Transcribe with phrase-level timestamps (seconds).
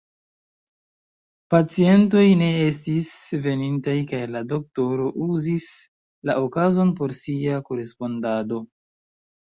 [1.53, 3.11] Pacientoj ne estis
[3.45, 5.71] venintaj kaj la doktoro uzis
[6.31, 8.69] la okazon por sia korespondado.